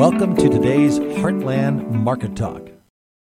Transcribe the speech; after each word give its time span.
Welcome 0.00 0.34
to 0.36 0.48
today's 0.48 0.98
Heartland 0.98 1.90
Market 1.90 2.34
Talk. 2.34 2.70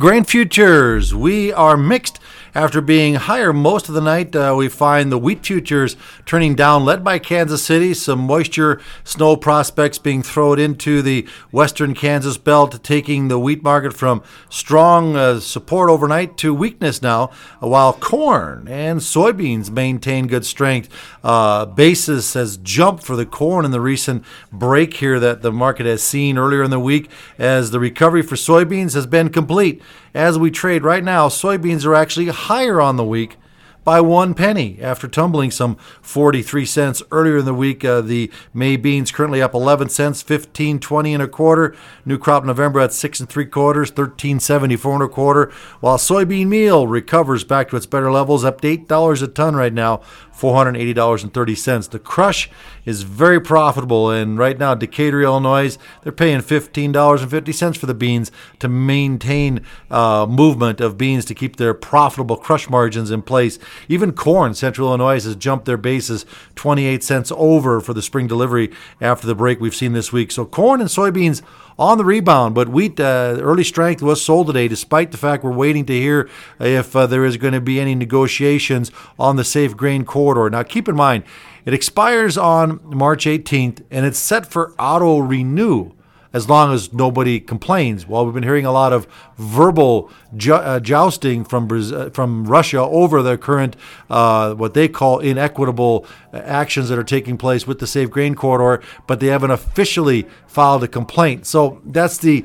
Grain 0.00 0.24
futures, 0.24 1.14
we 1.14 1.52
are 1.52 1.76
mixed 1.76 2.18
after 2.54 2.80
being 2.80 3.14
higher 3.16 3.52
most 3.52 3.88
of 3.88 3.94
the 3.94 4.00
night. 4.00 4.34
Uh, 4.34 4.54
we 4.56 4.68
find 4.68 5.10
the 5.10 5.18
wheat 5.18 5.44
futures 5.44 5.96
turning 6.24 6.54
down, 6.54 6.84
led 6.84 7.02
by 7.02 7.18
Kansas 7.18 7.64
City. 7.64 7.92
Some 7.94 8.20
moisture, 8.20 8.80
snow 9.02 9.36
prospects 9.36 9.98
being 9.98 10.22
thrown 10.22 10.58
into 10.58 11.02
the 11.02 11.26
western 11.50 11.94
Kansas 11.94 12.38
belt, 12.38 12.82
taking 12.82 13.28
the 13.28 13.38
wheat 13.38 13.62
market 13.62 13.92
from 13.92 14.22
strong 14.48 15.16
uh, 15.16 15.40
support 15.40 15.90
overnight 15.90 16.36
to 16.38 16.54
weakness 16.54 17.02
now, 17.02 17.30
while 17.60 17.92
corn 17.92 18.68
and 18.68 19.00
soybeans 19.00 19.70
maintain 19.70 20.26
good 20.26 20.46
strength. 20.46 20.88
Uh, 21.22 21.66
basis 21.66 22.34
has 22.34 22.56
jumped 22.58 23.02
for 23.02 23.16
the 23.16 23.26
corn 23.26 23.64
in 23.64 23.70
the 23.70 23.80
recent 23.80 24.24
break 24.52 24.94
here 24.94 25.18
that 25.18 25.42
the 25.42 25.52
market 25.52 25.86
has 25.86 26.02
seen 26.02 26.38
earlier 26.38 26.62
in 26.62 26.70
the 26.70 26.78
week 26.78 27.10
as 27.38 27.70
the 27.70 27.80
recovery 27.80 28.22
for 28.22 28.36
soybeans 28.36 28.94
has 28.94 29.06
been 29.06 29.28
complete. 29.28 29.82
As 30.14 30.38
we 30.38 30.52
trade 30.52 30.84
right 30.84 31.02
now, 31.02 31.28
soybeans 31.28 31.84
are 31.84 31.94
actually 31.94 32.26
higher 32.44 32.78
on 32.78 32.96
the 32.96 33.04
week 33.04 33.38
by 33.84 34.00
one 34.00 34.34
penny 34.34 34.78
after 34.80 35.06
tumbling 35.06 35.50
some 35.50 35.76
43 36.02 36.64
cents 36.66 37.02
earlier 37.12 37.38
in 37.38 37.44
the 37.44 37.54
week. 37.54 37.84
Uh, 37.84 38.00
the 38.00 38.30
May 38.52 38.76
beans 38.76 39.12
currently 39.12 39.42
up 39.42 39.54
11 39.54 39.90
cents, 39.90 40.24
15.20 40.24 41.12
and 41.12 41.22
a 41.22 41.28
quarter. 41.28 41.76
New 42.04 42.18
crop 42.18 42.44
November 42.44 42.80
at 42.80 42.92
six 42.92 43.20
and 43.20 43.28
three 43.28 43.46
quarters, 43.46 43.92
13.74 43.92 44.94
and 44.94 45.02
a 45.02 45.08
quarter. 45.08 45.52
While 45.80 45.98
soybean 45.98 46.48
meal 46.48 46.86
recovers 46.86 47.44
back 47.44 47.68
to 47.68 47.76
its 47.76 47.86
better 47.86 48.10
levels, 48.10 48.44
up 48.44 48.62
to 48.62 48.68
eight 48.68 48.88
dollars 48.88 49.22
a 49.22 49.28
ton 49.28 49.54
right 49.54 49.72
now, 49.72 50.00
$480.30. 50.38 51.90
The 51.90 51.98
crush 51.98 52.50
is 52.84 53.02
very 53.02 53.40
profitable, 53.40 54.10
and 54.10 54.36
right 54.38 54.58
now, 54.58 54.74
Decatur, 54.74 55.22
Illinois, 55.22 55.78
they're 56.02 56.12
paying 56.12 56.40
$15.50 56.40 57.76
for 57.76 57.86
the 57.86 57.94
beans 57.94 58.32
to 58.58 58.68
maintain 58.68 59.64
uh, 59.90 60.26
movement 60.28 60.80
of 60.80 60.98
beans 60.98 61.24
to 61.26 61.34
keep 61.34 61.56
their 61.56 61.72
profitable 61.72 62.36
crush 62.36 62.68
margins 62.68 63.10
in 63.10 63.22
place. 63.22 63.58
Even 63.88 64.12
corn, 64.12 64.54
Central 64.54 64.88
Illinois 64.88 65.22
has 65.22 65.36
jumped 65.36 65.64
their 65.66 65.76
bases 65.76 66.24
28 66.54 67.02
cents 67.02 67.32
over 67.36 67.80
for 67.80 67.94
the 67.94 68.02
spring 68.02 68.26
delivery 68.26 68.70
after 69.00 69.26
the 69.26 69.34
break 69.34 69.60
we've 69.60 69.74
seen 69.74 69.92
this 69.92 70.12
week. 70.12 70.30
So 70.30 70.44
corn 70.44 70.80
and 70.80 70.90
soybeans 70.90 71.42
on 71.78 71.98
the 71.98 72.04
rebound, 72.04 72.54
but 72.54 72.68
wheat 72.68 73.00
uh, 73.00 73.36
early 73.40 73.64
strength 73.64 74.00
was 74.00 74.22
sold 74.22 74.46
today, 74.46 74.68
despite 74.68 75.10
the 75.10 75.18
fact 75.18 75.42
we're 75.42 75.52
waiting 75.52 75.84
to 75.86 75.92
hear 75.92 76.28
if 76.60 76.94
uh, 76.94 77.06
there 77.06 77.24
is 77.24 77.36
going 77.36 77.54
to 77.54 77.60
be 77.60 77.80
any 77.80 77.94
negotiations 77.94 78.90
on 79.18 79.36
the 79.36 79.44
safe 79.44 79.76
grain 79.76 80.04
corridor. 80.04 80.48
Now, 80.50 80.62
keep 80.62 80.88
in 80.88 80.94
mind, 80.94 81.24
it 81.64 81.74
expires 81.74 82.38
on 82.38 82.80
March 82.84 83.24
18th, 83.24 83.82
and 83.90 84.06
it's 84.06 84.18
set 84.18 84.46
for 84.46 84.72
auto 84.78 85.18
renew 85.18 85.92
as 86.34 86.48
long 86.48 86.74
as 86.74 86.92
nobody 86.92 87.38
complains. 87.38 88.06
Well, 88.06 88.24
we've 88.24 88.34
been 88.34 88.42
hearing 88.42 88.66
a 88.66 88.72
lot 88.72 88.92
of 88.92 89.06
verbal 89.38 90.10
uh, 90.50 90.80
jousting 90.80 91.44
from 91.44 91.68
Brazil, 91.68 92.10
from 92.10 92.44
Russia 92.44 92.80
over 92.80 93.22
the 93.22 93.38
current 93.38 93.76
uh, 94.10 94.52
what 94.54 94.74
they 94.74 94.88
call 94.88 95.20
inequitable 95.20 96.04
actions 96.32 96.88
that 96.88 96.98
are 96.98 97.04
taking 97.04 97.38
place 97.38 97.66
with 97.66 97.78
the 97.78 97.86
Safe 97.86 98.10
Grain 98.10 98.34
Corridor, 98.34 98.84
but 99.06 99.20
they 99.20 99.28
haven't 99.28 99.52
officially 99.52 100.26
filed 100.48 100.82
a 100.82 100.88
complaint. 100.88 101.46
So 101.46 101.80
that's 101.84 102.18
the 102.18 102.44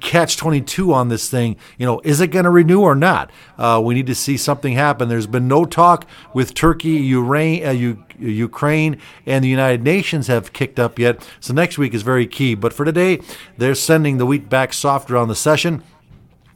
catch 0.00 0.36
22 0.36 0.92
on 0.92 1.08
this 1.08 1.30
thing. 1.30 1.56
You 1.78 1.86
know, 1.86 2.00
is 2.04 2.20
it 2.20 2.28
going 2.28 2.44
to 2.44 2.50
renew 2.50 2.80
or 2.80 2.94
not? 2.94 3.30
Uh, 3.58 3.80
we 3.84 3.94
need 3.94 4.06
to 4.06 4.14
see 4.14 4.36
something 4.36 4.72
happen. 4.72 5.08
There's 5.08 5.26
been 5.26 5.48
no 5.48 5.64
talk 5.64 6.06
with 6.32 6.54
Turkey, 6.54 6.90
Ukraine, 6.90 7.66
uh, 7.66 7.96
Ukraine, 8.18 8.98
and 9.26 9.44
the 9.44 9.48
United 9.48 9.82
Nations 9.82 10.26
have 10.26 10.52
kicked 10.52 10.78
up 10.78 10.98
yet. 10.98 11.26
So 11.40 11.52
next 11.52 11.78
week 11.78 11.94
is 11.94 12.02
very 12.02 12.26
key. 12.26 12.54
But 12.54 12.72
for 12.72 12.84
today, 12.84 13.20
they're 13.56 13.74
sending 13.74 14.18
the 14.18 14.26
wheat 14.26 14.48
back 14.48 14.72
softer 14.72 15.16
on 15.16 15.28
the 15.28 15.34
session 15.34 15.82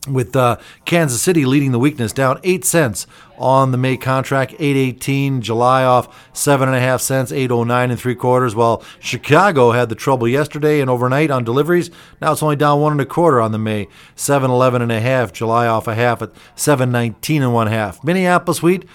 with 0.08 0.34
uh, 0.34 0.56
Kansas 0.86 1.20
City 1.20 1.44
leading 1.44 1.72
the 1.72 1.78
weakness, 1.78 2.12
down 2.14 2.40
eight 2.42 2.64
cents 2.64 3.06
on 3.36 3.70
the 3.70 3.76
May 3.76 3.98
contract, 3.98 4.54
eight 4.58 4.76
eighteen. 4.76 5.42
July 5.42 5.84
off 5.84 6.30
seven 6.32 6.68
and 6.68 6.76
a 6.76 6.80
half 6.80 7.02
cents, 7.02 7.30
eight 7.32 7.50
oh 7.50 7.64
nine 7.64 7.90
and 7.90 8.00
three 8.00 8.14
quarters. 8.14 8.54
While 8.54 8.82
Chicago 8.98 9.72
had 9.72 9.90
the 9.90 9.94
trouble 9.94 10.26
yesterday 10.26 10.80
and 10.80 10.88
overnight 10.88 11.30
on 11.30 11.44
deliveries, 11.44 11.90
now 12.20 12.32
it's 12.32 12.42
only 12.42 12.56
down 12.56 12.80
one 12.80 12.92
and 12.92 13.00
a 13.02 13.06
quarter 13.06 13.42
on 13.42 13.52
the 13.52 13.58
May, 13.58 13.88
seven 14.16 14.50
eleven 14.50 14.80
and 14.80 14.90
a 14.90 15.00
half. 15.00 15.34
July 15.34 15.66
off 15.66 15.86
a 15.86 15.94
half 15.94 16.22
at 16.22 16.32
seven 16.56 16.90
nineteen 16.90 17.42
and 17.42 17.52
one 17.52 17.66
half. 17.66 18.02
Minneapolis 18.02 18.62
wheat 18.62 18.86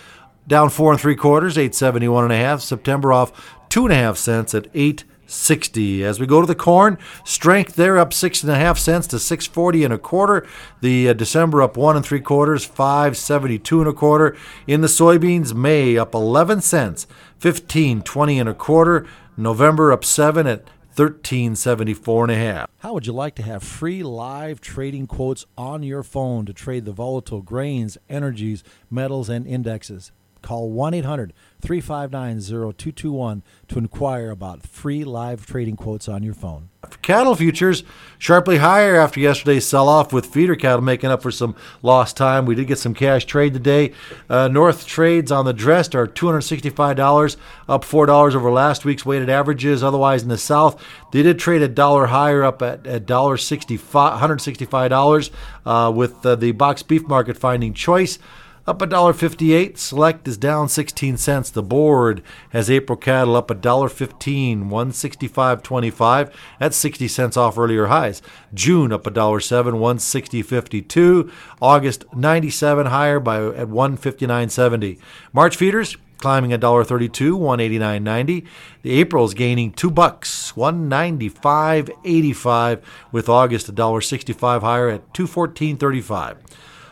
down 0.47 0.69
four 0.69 0.91
and 0.91 0.99
three 0.99 1.15
quarters, 1.15 1.55
eight 1.55 1.75
seventy 1.75 2.07
one 2.07 2.23
and 2.23 2.33
a 2.33 2.37
half. 2.37 2.61
September 2.61 3.13
off 3.13 3.55
two 3.69 3.85
and 3.85 3.93
a 3.93 3.97
half 3.97 4.17
cents 4.17 4.55
at 4.55 4.67
eight. 4.73 5.03
60. 5.25 6.03
As 6.03 6.19
we 6.19 6.25
go 6.25 6.41
to 6.41 6.47
the 6.47 6.55
corn, 6.55 6.97
strength 7.23 7.75
there 7.75 7.97
up 7.97 8.13
six 8.13 8.43
and 8.43 8.51
a 8.51 8.55
half 8.55 8.77
cents 8.77 9.07
to 9.07 9.19
640 9.19 9.83
and 9.83 9.93
a 9.93 9.97
quarter. 9.97 10.47
The 10.81 11.09
uh, 11.09 11.13
December 11.13 11.61
up 11.61 11.77
one 11.77 11.95
and 11.95 12.05
three 12.05 12.21
quarters, 12.21 12.65
572 12.65 13.79
and 13.81 13.89
a 13.89 13.93
quarter. 13.93 14.35
In 14.67 14.81
the 14.81 14.87
soybeans, 14.87 15.53
May 15.53 15.97
up 15.97 16.13
11 16.13 16.61
cents, 16.61 17.05
1520 17.41 18.39
and 18.39 18.49
a 18.49 18.53
quarter. 18.53 19.05
November 19.37 19.91
up 19.91 20.05
seven 20.05 20.47
at 20.47 20.69
1374 20.95 22.23
and 22.23 22.31
a 22.31 22.35
half. 22.35 22.69
How 22.77 22.93
would 22.93 23.05
you 23.05 23.11
like 23.11 23.35
to 23.35 23.43
have 23.43 23.63
free 23.63 24.01
live 24.01 24.61
trading 24.61 25.07
quotes 25.07 25.45
on 25.57 25.83
your 25.83 26.03
phone 26.03 26.45
to 26.45 26.53
trade 26.53 26.85
the 26.85 26.93
volatile 26.93 27.41
grains, 27.41 27.97
energies, 28.09 28.63
metals, 28.89 29.27
and 29.27 29.45
indexes? 29.45 30.13
Call 30.45 30.69
1 30.69 30.93
800 30.93 31.33
359 31.59 32.39
0221 32.39 33.41
to 33.67 33.79
inquire 33.79 34.29
about 34.29 34.61
free 34.61 35.03
live 35.03 35.47
trading 35.47 35.75
quotes 35.75 36.07
on 36.07 36.21
your 36.21 36.35
phone. 36.35 36.69
Cattle 37.01 37.35
futures 37.35 37.83
sharply 38.19 38.57
higher 38.57 38.95
after 38.95 39.19
yesterday's 39.19 39.65
sell 39.65 39.89
off, 39.89 40.13
with 40.13 40.27
feeder 40.27 40.55
cattle 40.55 40.83
making 40.83 41.09
up 41.09 41.23
for 41.23 41.31
some 41.31 41.55
lost 41.81 42.15
time. 42.15 42.45
We 42.45 42.53
did 42.53 42.67
get 42.67 42.77
some 42.77 42.93
cash 42.93 43.25
trade 43.25 43.53
today. 43.53 43.93
Uh, 44.29 44.47
North 44.47 44.85
trades 44.85 45.31
on 45.31 45.45
the 45.45 45.53
dressed 45.53 45.95
are 45.95 46.05
$265, 46.05 47.37
up 47.67 47.83
$4 47.83 48.35
over 48.35 48.51
last 48.51 48.85
week's 48.85 49.03
weighted 49.03 49.31
averages. 49.31 49.81
Otherwise, 49.81 50.21
in 50.21 50.29
the 50.29 50.37
South, 50.37 50.79
they 51.11 51.23
did 51.23 51.39
trade 51.39 51.63
a 51.63 51.67
dollar 51.67 52.05
higher, 52.05 52.43
up 52.43 52.61
at, 52.61 52.85
at 52.85 53.07
$165, 53.07 55.31
uh, 55.65 55.91
with 55.91 56.23
uh, 56.23 56.35
the 56.35 56.51
box 56.51 56.83
beef 56.83 57.07
market 57.07 57.35
finding 57.35 57.73
choice 57.73 58.19
up 58.67 58.79
$1.58. 58.79 59.77
Select 59.77 60.27
is 60.27 60.37
down 60.37 60.67
16 60.69 61.17
cents. 61.17 61.49
The 61.49 61.61
board 61.61 62.23
has 62.49 62.69
April 62.69 62.97
cattle 62.97 63.35
up 63.35 63.49
$1.15, 63.49 64.65
165.25. 64.65 66.33
That's 66.59 66.77
60 66.77 67.07
cents 67.07 67.37
off 67.37 67.57
earlier 67.57 67.87
highs. 67.87 68.21
June 68.53 68.91
up 68.91 69.03
$1.07, 69.03 69.73
160.52. 69.73 71.31
August 71.61 72.05
97 72.15 72.87
higher 72.87 73.19
by 73.19 73.45
at 73.45 73.67
159.70. 73.67 74.99
March 75.31 75.55
feeders 75.55 75.95
climbing 76.17 76.51
$1.32, 76.51 77.09
189.90. 77.09 78.45
The 78.81 78.99
April 78.99 79.25
is 79.25 79.35
gaining 79.35 79.73
2 79.73 79.91
bucks, 79.91 80.53
195.85 80.53 82.81
with 83.11 83.29
August 83.29 83.75
$1.65 83.75 84.61
higher 84.61 84.89
at 84.89 85.13
214.35. 85.13 86.37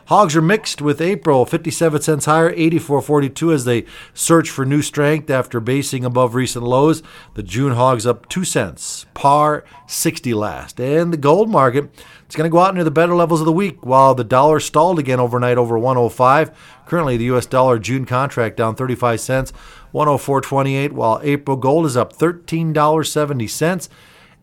Hogs 0.08 0.36
are 0.36 0.42
mixed 0.42 0.82
with 0.82 1.00
April 1.00 1.46
57 1.46 2.02
cents 2.02 2.26
higher, 2.26 2.54
84.42 2.54 3.54
as 3.54 3.64
they 3.64 3.86
search 4.14 4.50
for 4.50 4.66
new 4.66 4.82
strength 4.82 5.30
after 5.30 5.62
basing 5.62 6.04
above 6.04 6.36
recent 6.36 6.66
lows. 6.66 7.02
The 7.36 7.44
June 7.44 7.72
hogs 7.74 8.06
up 8.06 8.28
2 8.28 8.44
cents, 8.44 9.06
par 9.14 9.64
60 9.88 10.34
last. 10.34 10.82
And 10.82 11.14
the 11.14 11.18
gold 11.18 11.50
market, 11.50 11.90
it's 12.26 12.36
going 12.36 12.50
to 12.50 12.54
go 12.54 12.60
out 12.60 12.76
near 12.76 12.84
the 12.84 12.92
better 12.92 13.16
levels 13.16 13.40
of 13.40 13.46
the 13.46 13.54
week 13.54 13.86
while 13.86 14.14
the 14.14 14.26
dollar 14.26 14.60
stalled 14.60 15.00
again 15.00 15.22
overnight 15.22 15.58
over 15.58 15.80
105. 15.80 16.52
Currently, 16.86 17.16
the 17.16 17.32
US 17.36 17.46
dollar 17.46 17.80
June 17.80 18.06
contract 18.06 18.58
down 18.58 18.76
35 18.76 19.22
cents, 19.22 19.54
104.28, 19.94 20.92
while 20.92 21.22
April 21.24 21.56
gold 21.56 21.86
is 21.86 21.96
up 21.96 22.12
$13.70. 22.12 23.88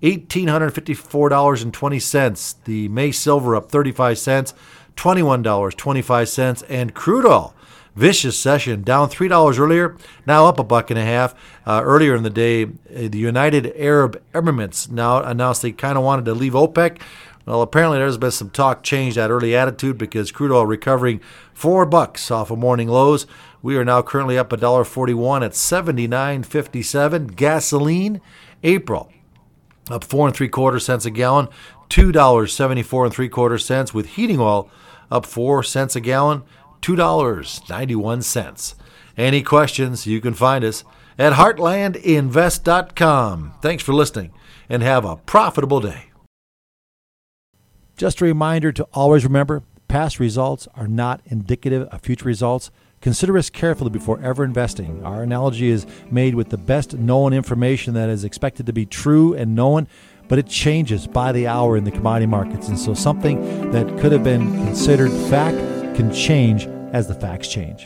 $1,854.20. 0.02 2.54
The 2.64 2.88
May 2.88 3.12
silver 3.12 3.54
up 3.54 3.70
35 3.70 4.18
cents. 4.18 4.54
$21.25, 5.00 6.62
and 6.68 6.94
crude 6.94 7.24
oil. 7.24 7.54
Vicious 7.96 8.38
session, 8.38 8.82
down 8.82 9.08
three 9.08 9.28
dollars 9.28 9.58
earlier, 9.58 9.96
now 10.26 10.46
up 10.46 10.58
a 10.60 10.64
buck 10.64 10.90
and 10.90 10.98
a 10.98 11.04
half. 11.04 11.34
Uh, 11.66 11.80
earlier 11.82 12.14
in 12.14 12.22
the 12.22 12.30
day, 12.30 12.64
uh, 12.64 12.68
the 13.08 13.18
United 13.18 13.72
Arab 13.76 14.22
Emirates 14.32 14.90
now 14.90 15.22
announced 15.22 15.62
they 15.62 15.72
kind 15.72 15.98
of 15.98 16.04
wanted 16.04 16.24
to 16.26 16.34
leave 16.34 16.52
OPEC. 16.52 17.00
Well, 17.46 17.62
apparently 17.62 17.98
there's 17.98 18.18
been 18.18 18.30
some 18.30 18.50
talk 18.50 18.84
change 18.84 19.16
that 19.16 19.30
early 19.30 19.56
attitude 19.56 19.98
because 19.98 20.30
crude 20.30 20.52
oil 20.52 20.66
recovering 20.66 21.20
four 21.52 21.84
bucks 21.84 22.30
off 22.30 22.50
of 22.50 22.58
morning 22.58 22.88
lows. 22.88 23.26
We 23.60 23.76
are 23.76 23.84
now 23.84 24.02
currently 24.02 24.38
up 24.38 24.52
a 24.52 24.56
dollar 24.56 24.84
forty-one 24.84 25.42
at 25.42 25.56
seventy-nine 25.56 26.44
fifty-seven. 26.44 27.28
Gasoline, 27.28 28.20
April 28.62 29.10
up 29.90 30.04
four 30.04 30.28
and 30.28 30.36
three 30.36 30.48
quarter 30.48 30.78
cents 30.78 31.04
a 31.06 31.10
gallon, 31.10 31.48
two 31.88 32.12
dollars 32.12 32.52
seventy-four 32.52 33.06
and 33.06 33.12
three 33.12 33.28
quarter 33.28 33.58
cents. 33.58 33.92
With 33.92 34.10
heating 34.10 34.38
oil 34.38 34.70
up 35.10 35.26
4 35.26 35.62
cents 35.62 35.94
a 35.96 36.00
gallon, 36.00 36.42
$2.91. 36.82 38.74
Any 39.16 39.42
questions, 39.42 40.06
you 40.06 40.20
can 40.20 40.34
find 40.34 40.64
us 40.64 40.84
at 41.18 41.32
heartlandinvest.com. 41.34 43.54
Thanks 43.60 43.82
for 43.82 43.92
listening 43.92 44.32
and 44.68 44.82
have 44.82 45.04
a 45.04 45.16
profitable 45.16 45.80
day. 45.80 46.04
Just 47.96 48.20
a 48.22 48.24
reminder 48.24 48.72
to 48.72 48.88
always 48.94 49.24
remember 49.24 49.62
past 49.88 50.18
results 50.18 50.66
are 50.74 50.88
not 50.88 51.20
indicative 51.26 51.86
of 51.88 52.00
future 52.00 52.24
results. 52.24 52.70
Consider 53.02 53.32
risk 53.32 53.52
carefully 53.52 53.90
before 53.90 54.20
ever 54.20 54.44
investing. 54.44 55.04
Our 55.04 55.22
analogy 55.22 55.68
is 55.68 55.86
made 56.10 56.34
with 56.34 56.48
the 56.50 56.56
best 56.56 56.94
known 56.94 57.32
information 57.32 57.94
that 57.94 58.08
is 58.08 58.24
expected 58.24 58.66
to 58.66 58.72
be 58.72 58.86
true 58.86 59.34
and 59.34 59.54
known, 59.54 59.86
but 60.30 60.38
it 60.38 60.46
changes 60.46 61.08
by 61.08 61.32
the 61.32 61.48
hour 61.48 61.76
in 61.76 61.82
the 61.84 61.90
commodity 61.90 62.24
markets. 62.26 62.68
And 62.68 62.78
so 62.78 62.94
something 62.94 63.72
that 63.72 63.86
could 63.98 64.12
have 64.12 64.24
been 64.24 64.64
considered 64.64 65.10
fact 65.28 65.58
can 65.96 66.10
change 66.14 66.66
as 66.94 67.08
the 67.08 67.14
facts 67.14 67.48
change. 67.48 67.78